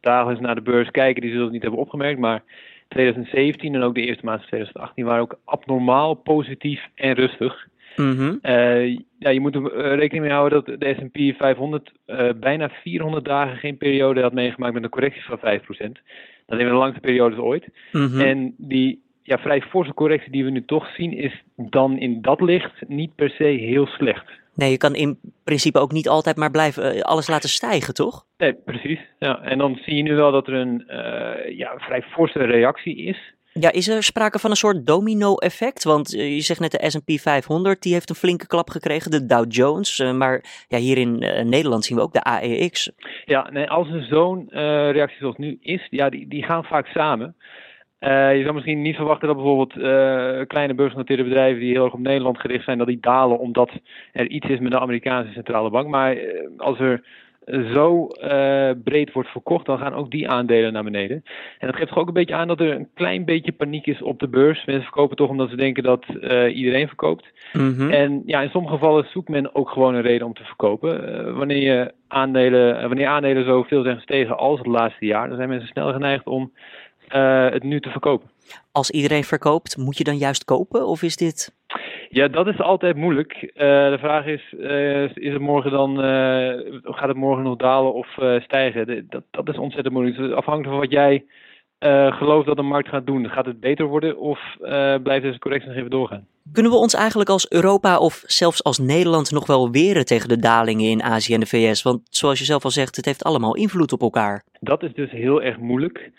dagelijks 0.00 0.42
naar 0.42 0.54
de 0.54 0.62
beurs 0.62 0.90
kijken, 0.90 1.20
die 1.20 1.30
zullen 1.30 1.44
het 1.44 1.54
niet 1.54 1.62
hebben 1.62 1.80
opgemerkt, 1.80 2.20
maar 2.20 2.42
2017 2.88 3.74
en 3.74 3.82
ook 3.82 3.94
de 3.94 4.06
eerste 4.06 4.24
maand 4.24 4.38
van 4.38 4.48
2018 4.48 5.04
waren 5.04 5.22
ook 5.22 5.38
abnormaal 5.44 6.14
positief 6.14 6.88
en 6.94 7.14
rustig. 7.14 7.66
Mm 7.96 8.40
ja, 9.18 9.30
je 9.30 9.40
moet 9.40 9.54
er 9.54 9.72
eh, 9.72 9.94
rekening 9.94 10.24
mee 10.24 10.34
houden 10.34 10.64
dat 10.64 10.80
de 10.80 10.94
S&P 10.98 11.36
500 11.38 11.92
uh, 12.06 12.28
bijna 12.40 12.68
400 12.68 13.24
dagen 13.24 13.56
geen 13.56 13.76
periode 13.76 14.22
had 14.22 14.32
meegemaakt 14.32 14.74
met 14.74 14.82
een 14.82 14.88
correctie 14.88 15.24
van 15.24 15.38
5%. 15.38 15.42
Dat 16.46 16.58
is 16.58 16.64
de 16.64 16.72
langste 16.72 17.00
periode 17.00 17.42
ooit. 17.42 17.68
Mm 17.92 18.20
En 18.20 18.54
die 18.58 19.02
ja, 19.22 19.38
vrij 19.38 19.60
forse 19.60 19.94
correctie 19.94 20.32
die 20.32 20.44
we 20.44 20.50
nu 20.50 20.64
toch 20.64 20.86
zien, 20.94 21.12
is 21.12 21.42
dan 21.56 21.98
in 21.98 22.22
dat 22.22 22.40
licht 22.40 22.88
niet 22.88 23.14
per 23.14 23.30
se 23.30 23.44
heel 23.44 23.86
slecht. 23.86 24.26
Nee, 24.54 24.70
je 24.70 24.76
kan 24.76 24.94
in 24.94 25.18
principe 25.44 25.78
ook 25.78 25.92
niet 25.92 26.08
altijd 26.08 26.36
maar 26.36 26.50
blijven 26.50 26.94
eh, 26.94 27.00
alles 27.00 27.28
laten 27.28 27.48
stijgen, 27.48 27.94
toch? 27.94 28.24
Nee, 28.38 28.54
precies. 28.54 29.00
Ja, 29.18 29.42
en 29.42 29.58
dan 29.58 29.78
zie 29.84 29.94
je 29.94 30.02
nu 30.02 30.14
wel 30.14 30.32
dat 30.32 30.46
er 30.46 30.54
een 30.54 30.84
uh, 30.88 31.58
ja, 31.58 31.74
vrij 31.76 32.02
forse 32.02 32.38
reactie 32.38 32.96
is. 32.96 33.34
Ja, 33.60 33.72
is 33.72 33.88
er 33.88 34.02
sprake 34.02 34.38
van 34.38 34.50
een 34.50 34.56
soort 34.56 34.86
domino-effect? 34.86 35.84
Want 35.84 36.14
eh, 36.14 36.34
je 36.34 36.40
zegt 36.40 36.60
net 36.60 36.70
de 36.70 36.90
S&P 36.90 37.20
500, 37.20 37.82
die 37.82 37.92
heeft 37.92 38.10
een 38.10 38.16
flinke 38.16 38.46
klap 38.46 38.70
gekregen, 38.70 39.10
de 39.10 39.26
Dow 39.26 39.44
Jones. 39.48 39.98
Uh, 39.98 40.12
maar 40.12 40.64
ja, 40.68 40.78
hier 40.78 40.98
in 40.98 41.22
uh, 41.22 41.42
Nederland 41.42 41.84
zien 41.84 41.96
we 41.96 42.02
ook 42.02 42.12
de 42.12 42.22
AEX. 42.22 42.92
Ja, 43.24 43.50
nee, 43.50 43.70
als 43.70 43.88
er 43.88 44.02
zo'n 44.02 44.48
reactie 44.92 45.18
zoals 45.18 45.36
nu 45.36 45.58
is, 45.60 45.86
ja, 45.90 46.08
die, 46.08 46.28
die 46.28 46.42
gaan 46.42 46.64
vaak 46.64 46.86
samen. 46.86 47.36
je 47.98 48.40
zou 48.42 48.54
misschien 48.54 48.82
niet 48.82 48.96
verwachten 48.96 49.26
dat 49.26 49.36
bijvoorbeeld 49.36 49.72
kleine 50.48 50.74
beursgenoteerde 50.74 51.22
bedrijven 51.22 51.60
die 51.60 51.72
heel 51.72 51.84
erg 51.84 51.92
op 51.92 52.00
Nederland 52.00 52.38
gericht 52.38 52.64
zijn, 52.64 52.78
dat 52.78 52.86
die 52.86 53.00
dalen 53.00 53.38
omdat 53.38 53.70
er 54.12 54.28
iets 54.28 54.48
is 54.48 54.58
met 54.58 54.70
de 54.70 54.80
Amerikaanse 54.80 55.32
centrale 55.32 55.70
bank. 55.70 55.88
Maar 55.88 56.16
als 56.56 56.78
er 56.78 57.02
zo 57.46 58.08
uh, 58.22 58.70
breed 58.84 59.12
wordt 59.12 59.28
verkocht, 59.28 59.66
dan 59.66 59.78
gaan 59.78 59.94
ook 59.94 60.10
die 60.10 60.28
aandelen 60.28 60.72
naar 60.72 60.84
beneden. 60.84 61.22
En 61.58 61.66
dat 61.66 61.76
geeft 61.76 61.88
toch 61.88 61.98
ook 61.98 62.06
een 62.06 62.12
beetje 62.12 62.34
aan 62.34 62.48
dat 62.48 62.60
er 62.60 62.70
een 62.70 62.88
klein 62.94 63.24
beetje 63.24 63.52
paniek 63.52 63.86
is 63.86 64.02
op 64.02 64.18
de 64.18 64.28
beurs. 64.28 64.64
Mensen 64.64 64.84
verkopen 64.84 65.16
toch 65.16 65.28
omdat 65.28 65.50
ze 65.50 65.56
denken 65.56 65.82
dat 65.82 66.04
uh, 66.20 66.56
iedereen 66.56 66.86
verkoopt. 66.86 67.26
Mm 67.52 67.74
-hmm. 67.76 67.90
En 67.90 68.22
ja, 68.26 68.40
in 68.40 68.50
sommige 68.50 68.74
gevallen 68.74 69.06
zoekt 69.08 69.28
men 69.28 69.54
ook 69.54 69.70
gewoon 69.70 69.94
een 69.94 70.02
reden 70.02 70.26
om 70.26 70.34
te 70.34 70.44
verkopen. 70.44 71.10
Uh, 71.26 71.36
wanneer, 71.36 71.62
je 71.62 71.92
aandelen, 72.08 72.88
wanneer 72.88 73.06
aandelen 73.06 73.44
zoveel 73.44 73.82
zijn 73.82 73.96
gestegen 73.96 74.38
als 74.38 74.58
het 74.58 74.66
laatste 74.66 75.06
jaar, 75.06 75.28
dan 75.28 75.36
zijn 75.36 75.48
mensen 75.48 75.68
snel 75.68 75.92
geneigd 75.92 76.26
om 76.26 76.52
het 77.08 77.62
nu 77.62 77.80
te 77.80 77.90
verkopen. 77.90 78.30
Als 78.72 78.90
iedereen 78.90 79.24
verkoopt, 79.24 79.76
moet 79.76 79.98
je 79.98 80.04
dan 80.04 80.16
juist 80.16 80.44
kopen 80.44 80.86
of 80.86 81.02
is 81.02 81.16
dit 81.16 81.54
ja, 82.08 82.28
dat 82.28 82.46
is 82.46 82.60
altijd 82.60 82.96
moeilijk. 82.96 83.42
Uh, 83.42 83.50
de 83.90 83.96
vraag 83.98 84.26
is, 84.26 84.54
uh, 84.58 85.02
is 85.02 85.32
het 85.32 85.40
morgen 85.40 85.70
dan, 85.70 86.04
uh, 86.04 86.80
gaat 86.82 87.08
het 87.08 87.16
morgen 87.16 87.44
nog 87.44 87.56
dalen 87.56 87.94
of 87.94 88.08
stijgen? 88.38 89.06
Dat, 89.08 89.22
dat 89.30 89.48
is 89.48 89.58
ontzettend 89.58 89.94
moeilijk. 89.94 90.16
Dus 90.16 90.32
afhankelijk 90.32 90.70
van 90.70 90.80
wat 90.80 90.92
jij 90.92 91.24
gelooft 92.12 92.46
dat 92.46 92.56
de 92.56 92.62
markt 92.62 92.88
gaat 92.88 93.06
doen. 93.06 93.28
Gaat 93.28 93.46
het 93.46 93.60
beter 93.60 93.86
worden 93.86 94.18
of 94.18 94.40
blijft 95.02 95.22
deze 95.22 95.38
correctie 95.38 95.68
nog 95.68 95.78
even 95.78 95.90
doorgaan? 95.90 96.26
Kunnen 96.52 96.72
we 96.72 96.78
ons 96.78 96.94
eigenlijk 96.94 97.30
als 97.30 97.50
Europa 97.50 97.98
of 97.98 98.22
zelfs 98.26 98.64
als 98.64 98.78
Nederland 98.78 99.30
nog 99.30 99.46
wel 99.46 99.70
weren 99.70 100.04
tegen 100.04 100.28
de 100.28 100.38
dalingen 100.38 100.90
in 100.90 101.02
Azië 101.02 101.34
en 101.34 101.40
de 101.40 101.46
VS? 101.46 101.82
Want 101.82 102.00
zoals 102.10 102.38
je 102.38 102.44
zelf 102.44 102.64
al 102.64 102.70
zegt, 102.70 102.96
het 102.96 103.04
heeft 103.04 103.24
allemaal 103.24 103.56
invloed 103.56 103.92
op 103.92 104.00
elkaar. 104.00 104.42
Dat 104.60 104.82
is 104.82 104.92
dus 104.94 105.10
heel 105.10 105.42
erg 105.42 105.58
moeilijk. 105.58 106.10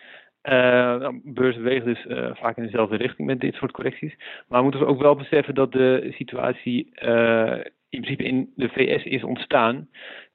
Uh, 0.50 1.08
beurs 1.24 1.56
beweegt 1.56 1.86
dus 1.86 2.06
uh, 2.06 2.30
vaak 2.34 2.58
in 2.58 2.64
dezelfde 2.64 2.96
richting 2.96 3.28
met 3.28 3.40
dit 3.40 3.54
soort 3.54 3.72
correcties. 3.72 4.16
Maar 4.48 4.60
we 4.60 4.70
moeten 4.70 4.88
ook 4.88 5.02
wel 5.02 5.16
beseffen 5.16 5.56
dat 5.56 5.72
de 5.72 6.14
situatie 6.16 6.92
uh, 7.04 7.60
in 7.90 8.02
principe 8.02 8.24
in 8.24 8.50
de 8.56 8.70
VS 8.70 9.04
is 9.04 9.24
ontstaan. 9.24 9.88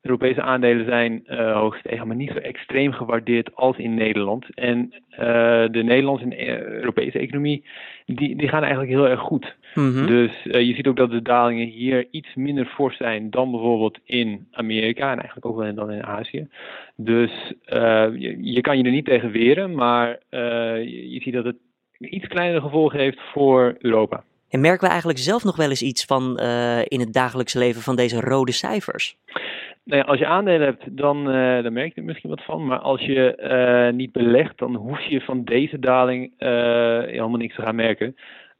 Europese 0.03 0.43
aandelen 0.43 0.85
zijn 0.85 1.23
uh, 1.27 1.53
hoog 1.53 1.73
gestegen, 1.73 2.07
maar 2.07 2.17
niet 2.17 2.31
zo 2.31 2.39
extreem 2.39 2.93
gewaardeerd 2.93 3.55
als 3.55 3.77
in 3.77 3.95
Nederland. 3.95 4.47
En 4.55 4.95
de 5.71 5.81
Nederlandse 5.85 6.25
en 6.25 6.63
Europese 6.73 7.19
economie, 7.19 7.65
die, 8.07 8.37
die 8.37 8.49
gaan 8.49 8.63
eigenlijk 8.63 8.93
heel 8.93 9.09
erg 9.09 9.21
goed. 9.21 9.57
Mm-hmm. 9.75 10.07
Dus 10.07 10.43
je 10.43 10.75
ziet 10.75 10.87
ook 10.87 10.97
dat 10.97 11.11
de 11.11 11.23
dalingen 11.23 11.67
hier 11.67 12.07
iets 12.11 12.35
minder 12.35 12.67
fors 12.67 12.97
zijn 12.97 13.31
dan 13.31 13.51
bijvoorbeeld 13.51 13.99
in 14.05 14.47
Amerika 14.51 15.11
en 15.11 15.19
eigenlijk 15.19 15.47
ook 15.47 15.57
wel 15.57 15.75
dan 15.75 15.91
in 15.91 16.05
Azië. 16.05 16.49
Dus 16.97 17.53
je, 18.19 18.37
je, 18.41 18.61
kan 18.61 18.79
je 18.79 18.85
er 18.85 18.91
niet 18.91 19.05
tegen 19.05 19.31
weren, 19.31 19.75
maar 19.75 20.19
je, 20.31 21.11
je 21.11 21.21
ziet 21.21 21.35
dat 21.35 21.45
het 21.45 21.57
iets 21.99 22.27
kleinere 22.27 22.61
gevolgen 22.61 22.99
heeft 22.99 23.21
voor 23.33 23.77
Europa. 23.79 24.25
En 24.53 24.61
merken 24.61 24.85
we 24.85 24.89
eigenlijk 24.89 25.19
zelf 25.19 25.45
nog 25.45 25.57
wel 25.57 25.69
eens 25.69 25.83
iets 25.83 26.05
van 26.05 26.39
uh, 26.41 26.81
in 26.85 27.01
het 27.01 27.13
dagelijkse 27.13 27.59
leven 27.59 27.83
van 27.83 27.97
deze 27.97 28.21
rode 28.21 28.53
cijfers? 28.53 29.17
Nou 29.85 30.03
ja, 30.03 30.09
als 30.09 30.19
je 30.19 30.27
aandelen 30.27 30.67
hebt, 30.67 30.97
dan, 30.97 31.19
uh, 31.35 31.63
dan 31.63 31.73
merk 31.73 31.95
je 31.95 32.01
er 32.01 32.07
misschien 32.07 32.31
wat 32.31 32.45
van. 32.45 32.67
Maar 32.67 32.79
als 32.79 33.01
je 33.01 33.39
uh, 33.91 33.97
niet 33.97 34.13
belegt, 34.13 34.59
dan 34.59 34.75
hoef 34.75 35.01
je 35.01 35.21
van 35.21 35.45
deze 35.45 35.79
daling 35.79 36.33
helemaal 36.39 37.37
niks 37.37 37.55
te 37.55 37.63
gaan 37.63 37.75
merken. 37.75 38.17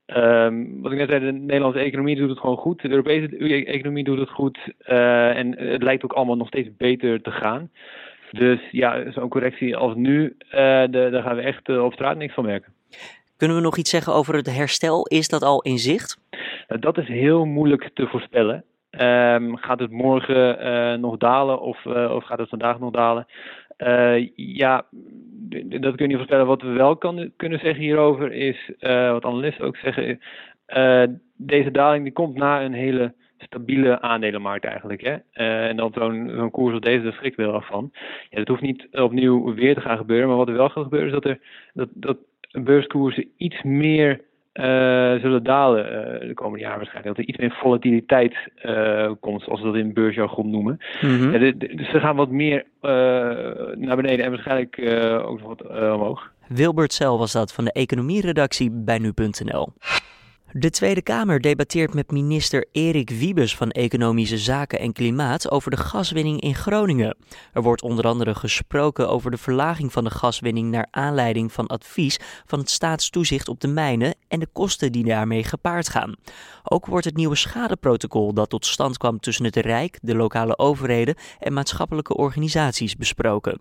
Um, 0.07 0.83
wat 0.83 0.93
ik 0.93 0.99
net 0.99 1.09
zei, 1.09 1.25
de 1.25 1.33
Nederlandse 1.33 1.81
economie 1.81 2.17
doet 2.17 2.29
het 2.29 2.39
gewoon 2.39 2.57
goed. 2.57 2.83
De 2.83 2.89
Europese 2.89 3.37
economie 3.65 4.05
doet 4.05 4.19
het 4.19 4.31
goed. 4.31 4.59
en 4.85 5.59
het 5.59 5.83
lijkt 5.83 6.05
ook 6.05 6.13
allemaal 6.13 6.37
nog 6.37 6.47
steeds 6.47 6.69
beter 6.77 7.23
te 7.23 7.31
gaan. 7.31 7.71
Dus 8.31 8.61
ja, 8.71 9.11
zo'n 9.11 9.29
correctie 9.29 9.77
als 9.77 9.95
nu, 9.95 10.37
daar 10.91 11.23
gaan 11.23 11.37
we 11.37 11.43
echt 11.43 11.69
op 11.69 11.93
straat 11.93 12.17
niks 12.17 12.35
van 12.35 12.45
merken. 12.45 12.73
Kunnen 13.37 13.57
we 13.57 13.63
nog 13.63 13.77
iets 13.77 13.91
zeggen 13.91 14.13
over 14.13 14.35
het 14.35 14.55
herstel? 14.55 15.07
Is 15.07 15.29
dat 15.29 15.43
al 15.43 15.63
in 15.63 15.79
zicht? 15.79 16.19
Nou, 16.69 16.81
dat 16.81 16.99
is 16.99 17.09
heel 17.09 17.45
moeilijk 17.45 17.91
te 17.95 18.07
voorspellen. 18.07 18.65
Um, 19.01 19.57
gaat 19.57 19.79
het 19.79 19.91
morgen 19.91 20.67
uh, 20.67 20.95
nog 20.95 21.17
dalen 21.17 21.61
of, 21.61 21.85
uh, 21.85 22.11
of 22.15 22.25
gaat 22.25 22.39
het 22.39 22.49
vandaag 22.49 22.79
nog 22.79 22.91
dalen? 22.91 23.27
Ja, 24.35 24.85
dat 25.65 25.95
kun 25.95 25.97
je 25.97 26.07
niet 26.07 26.17
voorspellen. 26.17 26.47
Wat 26.47 26.63
we 26.63 26.69
wel 26.69 26.97
kan, 26.97 27.33
kunnen 27.37 27.59
zeggen 27.59 27.83
hierover 27.83 28.33
is, 28.33 28.71
wat 28.81 29.25
analisten 29.25 29.65
ook 29.65 29.77
zeggen, 29.77 30.21
deze 31.37 31.71
daling 31.71 32.05
die 32.05 32.13
komt 32.13 32.35
na 32.35 32.63
een 32.63 32.73
hele 32.73 33.15
stabiele 33.39 34.01
aandelenmarkt 34.01 34.65
eigenlijk. 34.65 35.01
Hè? 35.01 35.17
en 35.69 35.77
dan 35.77 35.93
zo'n 35.95 36.33
zo'n 36.37 36.51
koers 36.51 36.73
als 36.73 36.83
deze, 36.83 37.03
daar 37.03 37.13
schrik 37.13 37.37
wel 37.37 37.53
af 37.53 37.67
van. 37.67 37.91
Ja, 38.31 38.39
dat 38.39 38.49
hoeft 38.49 38.63
niet 38.63 38.89
opnieuw 38.91 39.55
weer 39.55 39.75
te 39.75 39.81
gaan 39.81 39.97
gebeuren, 39.97 40.29
maar 40.29 40.37
wat 40.37 40.49
er 40.49 40.57
wel 40.57 40.69
gaat 40.69 40.83
gebeuren 40.83 41.09
is 41.09 41.15
dat 41.15 41.25
er 41.25 41.41
dat, 41.75 41.89
dat 41.95 42.17
beurskoersen 42.53 43.29
iets 43.37 43.63
meer 43.63 44.21
uh, 44.55 44.65
zullen 45.21 45.43
dalen 45.43 45.85
uh, 45.85 46.29
de 46.29 46.35
komende 46.35 46.65
jaren 46.65 46.79
waarschijnlijk. 46.79 47.17
Dat 47.17 47.25
er 47.25 47.31
iets 47.31 47.41
meer 47.41 47.59
volatiliteit 47.61 48.35
uh, 48.65 49.11
komt, 49.21 49.43
zoals 49.43 49.61
we 49.61 49.67
dat 49.67 49.77
in 49.77 49.93
beursjargon 49.93 50.51
noemen. 50.51 50.79
Mm 51.01 51.19
-hmm. 51.19 51.33
ja, 51.33 51.39
de, 51.39 51.57
de, 51.57 51.75
dus 51.75 51.91
ze 51.91 52.01
gaan 52.01 52.17
wat 52.17 52.31
meer 52.31 52.65
naar 53.75 53.97
beneden 53.97 54.25
en 54.25 54.31
waarschijnlijk 54.31 54.79
ook 55.25 55.41
nog 55.41 55.49
wat 55.49 55.67
omhoog. 55.93 56.31
Wilbert 56.49 56.93
Cel 56.93 57.19
was 57.19 57.33
dat 57.33 57.53
van 57.53 57.65
de 57.65 57.73
economieredactie 57.73 58.71
bij 58.71 58.99
nu.nl. 58.99 59.73
De 60.55 60.71
Tweede 60.71 61.03
Kamer 61.03 61.41
debatteert 61.41 61.95
met 61.95 62.11
minister 62.11 62.67
Erik 62.73 63.11
Wiebes 63.11 63.57
van 63.57 63.71
Economische 63.71 64.39
Zaken 64.39 64.79
en 64.79 64.93
Klimaat 64.93 65.51
over 65.51 65.71
de 65.71 65.77
gaswinning 65.77 66.41
in 66.41 66.55
Groningen. 66.55 67.17
Er 67.53 67.63
wordt 67.63 67.83
onder 67.83 68.07
andere 68.07 68.35
gesproken 68.35 69.09
over 69.09 69.31
de 69.31 69.37
verlaging 69.37 69.93
van 69.93 70.05
de 70.05 70.11
gaswinning 70.11 70.71
naar 70.71 70.89
aanleiding 70.91 71.53
van 71.53 71.67
advies 71.67 72.21
van 72.47 72.59
het 72.59 72.71
staatstoezicht 72.71 73.49
op 73.49 73.61
de 73.61 73.69
mijnen 73.69 74.15
en 74.29 74.41
de 74.41 74.49
kosten 74.53 74.93
die 74.93 75.05
daarmee 75.05 75.45
gepaard 75.45 75.89
gaan. 75.89 76.15
Ook 76.63 76.87
wordt 76.87 77.05
het 77.05 77.17
nieuwe 77.17 77.37
schadeprotocol 77.37 78.35
dat 78.35 78.51
tot 78.51 78.67
stand 78.67 78.99
kwam 78.99 79.21
tussen 79.21 79.45
het 79.45 79.57
Rijk, 79.57 79.99
de 80.03 80.15
lokale 80.15 80.59
overheden 80.59 81.15
en 81.39 81.53
maatschappelijke 81.53 82.17
organisaties 82.17 82.97
besproken. 82.97 83.61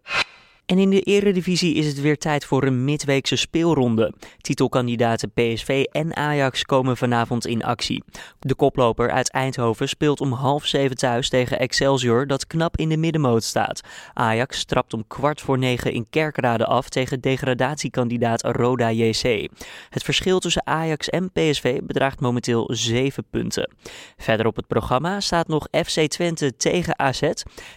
En 0.72 0.80
in 0.80 0.90
de 0.90 1.01
Eredivisie 1.01 1.75
is 1.75 1.86
het 1.86 2.01
weer 2.01 2.18
tijd 2.18 2.46
voor 2.46 2.63
een 2.63 2.84
midweekse 2.84 3.36
speelronde. 3.36 4.13
Titelkandidaten 4.42 5.32
PSV 5.32 5.86
en 5.92 6.16
Ajax 6.16 6.63
komen 6.63 6.98
vanavond 6.98 7.48
in 7.48 7.63
actie. 7.63 8.04
De 8.40 8.56
koploper 8.56 9.12
uit 9.12 9.32
Eindhoven 9.32 9.90
speelt 9.90 10.22
om 10.22 10.32
half 10.32 10.66
zeven 10.66 10.96
thuis 10.98 11.30
tegen 11.30 11.60
Excelsior 11.60 12.28
dat 12.28 12.48
knap 12.48 12.78
in 12.78 12.90
de 12.90 12.98
middenmoot 12.98 13.44
staat. 13.44 13.82
Ajax 14.13 14.63
trapt 14.63 14.94
om 14.94 15.08
kwart 15.08 15.42
voor 15.42 15.58
negen 15.58 15.94
in 15.94 16.08
Kerkrade 16.10 16.66
af 16.66 16.90
tegen 16.90 17.22
degradatiekandidaat 17.22 18.42
Roda 18.42 18.92
JC. 18.92 19.50
Het 19.90 20.04
verschil 20.04 20.40
tussen 20.40 20.68
Ajax 20.68 21.10
en 21.10 21.32
PSV 21.32 21.80
bedraagt 21.84 22.20
momenteel 22.20 22.70
7 22.74 23.24
punten. 23.30 23.74
Verder 24.18 24.46
op 24.46 24.56
het 24.56 24.68
programma 24.68 25.20
staat 25.20 25.48
nog 25.48 25.68
FC 25.86 26.00
Twente 26.00 26.56
tegen 26.56 27.00
AZ, 27.00 27.22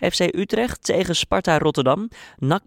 FC 0.01 0.21
Utrecht 0.21 0.85
tegen 0.85 1.17
Sparta 1.17 1.59
Rotterdam, 1.59 2.09
NAC 2.39 2.63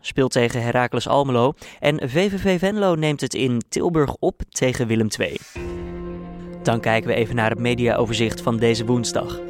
speelt 0.00 0.32
tegen 0.32 0.62
Heracles 0.62 1.08
Almelo 1.08 1.52
en 1.80 2.10
VVV 2.10 2.58
Venlo 2.58 2.94
neemt 2.94 3.20
het 3.20 3.34
in 3.34 3.62
Tilburg 3.68 4.14
op 4.18 4.42
tegen 4.48 4.86
Willem 4.86 5.08
II. 5.18 5.36
Dan 6.62 6.80
kijken 6.80 7.08
we 7.08 7.14
even 7.14 7.34
naar 7.34 7.50
het 7.50 7.58
mediaoverzicht 7.58 8.40
van 8.40 8.56
deze 8.56 8.84
woensdag. 8.84 9.40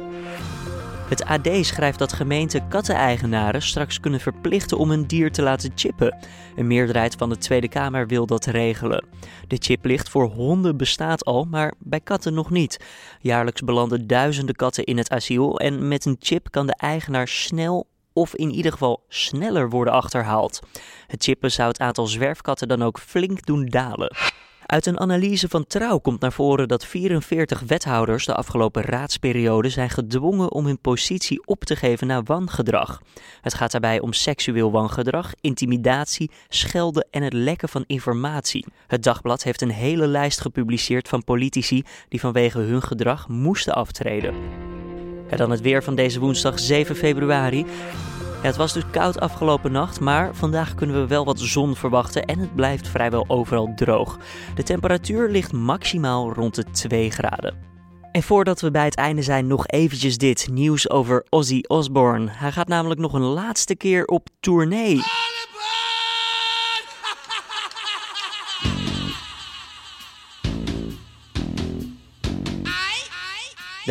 Het 1.11 1.25
AD 1.25 1.49
schrijft 1.61 1.99
dat 1.99 2.13
gemeenten 2.13 2.67
katteneigenaren 2.67 3.61
straks 3.61 3.99
kunnen 3.99 4.19
verplichten 4.19 4.77
om 4.77 4.91
een 4.91 5.07
dier 5.07 5.31
te 5.31 5.41
laten 5.41 5.71
chippen. 5.75 6.17
Een 6.55 6.67
meerderheid 6.67 7.15
van 7.15 7.29
de 7.29 7.37
Tweede 7.37 7.67
Kamer 7.67 8.07
wil 8.07 8.25
dat 8.25 8.45
regelen. 8.45 9.05
De 9.47 9.57
chiplicht 9.59 10.09
voor 10.09 10.25
honden 10.25 10.77
bestaat 10.77 11.25
al, 11.25 11.45
maar 11.45 11.73
bij 11.79 11.99
katten 11.99 12.33
nog 12.33 12.49
niet. 12.49 12.79
Jaarlijks 13.19 13.61
belanden 13.61 14.07
duizenden 14.07 14.55
katten 14.55 14.83
in 14.83 14.97
het 14.97 15.09
asiel 15.09 15.59
en 15.59 15.87
met 15.87 16.05
een 16.05 16.17
chip 16.19 16.51
kan 16.51 16.67
de 16.67 16.75
eigenaar 16.75 17.27
snel 17.27 17.87
of 18.13 18.35
in 18.35 18.51
ieder 18.51 18.71
geval 18.71 19.03
sneller 19.07 19.69
worden 19.69 19.93
achterhaald. 19.93 20.59
Het 21.07 21.23
chippen 21.23 21.51
zou 21.51 21.67
het 21.67 21.79
aantal 21.79 22.07
zwerfkatten 22.07 22.67
dan 22.67 22.83
ook 22.83 22.99
flink 22.99 23.45
doen 23.45 23.65
dalen. 23.65 24.15
Uit 24.71 24.85
een 24.85 24.99
analyse 24.99 25.49
van 25.49 25.67
Trouw 25.67 25.97
komt 25.97 26.19
naar 26.19 26.31
voren 26.31 26.67
dat 26.67 26.85
44 26.85 27.59
wethouders 27.59 28.25
de 28.25 28.35
afgelopen 28.35 28.81
raadsperiode 28.81 29.69
zijn 29.69 29.89
gedwongen 29.89 30.51
om 30.51 30.65
hun 30.65 30.79
positie 30.79 31.41
op 31.45 31.63
te 31.63 31.75
geven 31.75 32.07
naar 32.07 32.23
wangedrag. 32.23 33.01
Het 33.41 33.53
gaat 33.53 33.71
daarbij 33.71 33.99
om 33.99 34.13
seksueel 34.13 34.71
wangedrag, 34.71 35.31
intimidatie, 35.41 36.31
schelden 36.47 37.07
en 37.11 37.23
het 37.23 37.33
lekken 37.33 37.69
van 37.69 37.83
informatie. 37.87 38.65
Het 38.87 39.03
dagblad 39.03 39.43
heeft 39.43 39.61
een 39.61 39.71
hele 39.71 40.07
lijst 40.07 40.41
gepubliceerd 40.41 41.07
van 41.07 41.23
politici 41.23 41.83
die 42.09 42.19
vanwege 42.19 42.59
hun 42.59 42.81
gedrag 42.81 43.27
moesten 43.27 43.73
aftreden. 43.73 44.33
Dan 45.35 45.51
het 45.51 45.61
weer 45.61 45.83
van 45.83 45.95
deze 45.95 46.19
woensdag 46.19 46.59
7 46.59 46.95
februari. 46.95 47.65
het 48.41 48.55
was 48.55 48.73
dus 48.73 48.83
koud 48.91 49.19
afgelopen 49.19 49.71
nacht, 49.71 49.99
maar 49.99 50.35
vandaag 50.35 50.75
kunnen 50.75 51.01
we 51.01 51.07
wel 51.07 51.25
wat 51.25 51.39
zon 51.39 51.75
verwachten 51.75 52.25
en 52.25 52.39
het 52.39 52.55
blijft 52.55 52.87
vrijwel 52.87 53.25
overal 53.27 53.73
droog. 53.75 54.17
De 54.55 54.63
temperatuur 54.63 55.29
ligt 55.29 55.51
maximaal 55.51 56.33
rond 56.33 56.55
de 56.55 56.63
2 56.71 57.11
graden. 57.11 57.69
En 58.11 58.23
voordat 58.23 58.61
we 58.61 58.71
bij 58.71 58.85
het 58.85 58.95
einde 58.95 59.21
zijn, 59.21 59.47
nog 59.47 59.67
eventjes 59.67 60.17
dit 60.17 60.47
nieuws 60.51 60.89
over 60.89 61.25
Ozzy 61.29 61.61
Osbourne. 61.67 62.27
Hij 62.29 62.51
gaat 62.51 62.67
namelijk 62.67 62.99
nog 62.99 63.13
een 63.13 63.21
laatste 63.21 63.75
keer 63.75 64.05
op 64.05 64.27
tournee. 64.39 65.01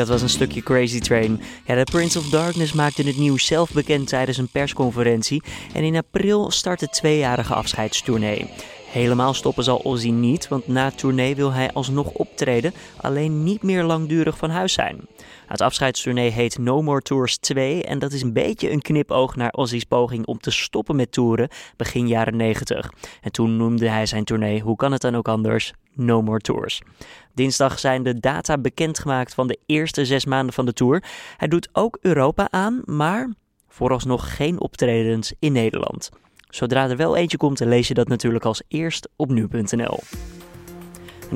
Dat 0.00 0.08
was 0.08 0.22
een 0.22 0.28
stukje 0.28 0.62
Crazy 0.62 0.98
Train. 1.00 1.40
Ja, 1.66 1.74
de 1.74 1.84
Prince 1.84 2.18
of 2.18 2.28
Darkness 2.28 2.72
maakte 2.72 3.02
het 3.02 3.16
nieuws 3.16 3.46
zelf 3.46 3.72
bekend 3.72 4.08
tijdens 4.08 4.38
een 4.38 4.48
persconferentie. 4.48 5.42
En 5.72 5.84
in 5.84 5.96
april 5.96 6.50
start 6.50 6.80
de 6.80 6.88
tweejarige 6.88 7.54
afscheidstournee. 7.54 8.50
Helemaal 8.90 9.34
stoppen 9.34 9.64
zal 9.64 9.78
Ozzy 9.78 10.10
niet, 10.10 10.48
want 10.48 10.66
na 10.66 10.84
het 10.84 10.98
tournee 10.98 11.34
wil 11.34 11.52
hij 11.52 11.72
alsnog 11.72 12.06
optreden, 12.06 12.74
alleen 12.96 13.42
niet 13.42 13.62
meer 13.62 13.82
langdurig 13.82 14.36
van 14.36 14.50
huis 14.50 14.72
zijn. 14.72 15.00
Het 15.46 15.60
afscheidstournee 15.60 16.30
heet 16.30 16.58
No 16.58 16.82
More 16.82 17.00
Tours 17.00 17.38
2 17.38 17.84
en 17.84 17.98
dat 17.98 18.12
is 18.12 18.22
een 18.22 18.32
beetje 18.32 18.70
een 18.70 18.82
knipoog 18.82 19.36
naar 19.36 19.52
Ozzy's 19.52 19.84
poging 19.84 20.26
om 20.26 20.38
te 20.38 20.50
stoppen 20.50 20.96
met 20.96 21.12
toeren 21.12 21.48
begin 21.76 22.08
jaren 22.08 22.36
90. 22.36 22.92
En 23.20 23.32
toen 23.32 23.56
noemde 23.56 23.88
hij 23.88 24.06
zijn 24.06 24.24
tournee, 24.24 24.60
hoe 24.60 24.76
kan 24.76 24.92
het 24.92 25.00
dan 25.00 25.16
ook 25.16 25.28
anders, 25.28 25.72
No 25.94 26.22
More 26.22 26.38
Tours. 26.38 26.82
Dinsdag 27.34 27.78
zijn 27.78 28.02
de 28.02 28.20
data 28.20 28.58
bekendgemaakt 28.58 29.34
van 29.34 29.46
de 29.46 29.58
eerste 29.66 30.04
zes 30.04 30.24
maanden 30.24 30.54
van 30.54 30.66
de 30.66 30.72
tour. 30.72 31.04
Hij 31.36 31.48
doet 31.48 31.68
ook 31.72 31.98
Europa 32.00 32.48
aan, 32.50 32.82
maar 32.84 33.28
vooralsnog 33.68 34.36
geen 34.36 34.60
optredens 34.60 35.32
in 35.38 35.52
Nederland. 35.52 36.10
Zodra 36.48 36.88
er 36.88 36.96
wel 36.96 37.16
eentje 37.16 37.36
komt, 37.36 37.60
lees 37.60 37.88
je 37.88 37.94
dat 37.94 38.08
natuurlijk 38.08 38.44
als 38.44 38.62
eerst 38.68 39.08
op 39.16 39.30
nu.nl. 39.30 39.98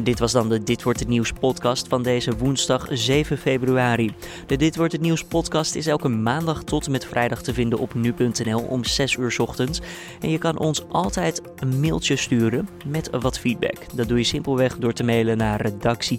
Dit 0.03 0.19
was 0.19 0.33
dan 0.33 0.49
de 0.49 0.63
Dit 0.63 0.83
wordt 0.83 0.99
het 0.99 1.09
nieuws 1.09 1.33
podcast 1.33 1.89
van 1.89 2.03
deze 2.03 2.37
woensdag 2.37 2.87
7 2.91 3.39
februari. 3.39 4.15
De 4.47 4.57
Dit 4.57 4.77
wordt 4.77 4.93
het 4.93 5.01
nieuws 5.01 5.25
podcast 5.25 5.75
is 5.75 5.87
elke 5.87 6.09
maandag 6.09 6.65
tot 6.65 6.87
en 6.87 6.93
met 6.93 7.05
vrijdag 7.05 7.43
te 7.43 7.55
vinden 7.55 7.79
op 7.79 7.95
nu.nl 7.95 8.61
om 8.61 8.85
6 8.85 9.17
uur 9.17 9.37
ochtends. 9.39 9.81
En 10.21 10.31
je 10.31 10.39
kan 10.39 10.59
ons 10.59 10.89
altijd 10.89 11.43
een 11.57 11.81
mailtje 11.81 12.17
sturen 12.17 12.69
met 12.87 13.11
wat 13.11 13.39
feedback. 13.39 13.77
Dat 13.95 14.09
doe 14.09 14.19
je 14.19 14.25
simpelweg 14.25 14.77
door 14.77 14.93
te 14.93 15.05
mailen 15.05 15.37
naar 15.37 15.61
redactie 15.61 16.19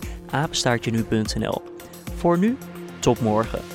Voor 2.16 2.38
nu, 2.38 2.58
tot 3.00 3.22
morgen. 3.22 3.75